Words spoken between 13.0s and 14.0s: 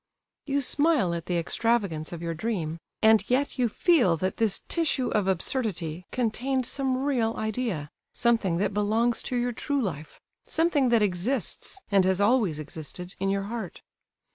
in your heart.